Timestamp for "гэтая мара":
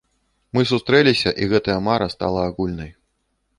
1.53-2.09